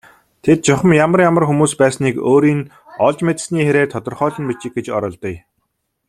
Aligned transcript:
Тэд 0.43 0.59
чухам 0.65 0.91
ямар 1.05 1.21
ямар 1.29 1.43
хүмүүс 1.47 1.73
байсныг 1.81 2.15
өөрийн 2.31 2.61
олж 3.07 3.19
мэдсэний 3.27 3.65
хэрээр 3.65 3.89
тодорхойлон 3.93 4.45
бичих 4.49 4.71
гэж 4.75 4.87
оролдъё. 4.97 5.39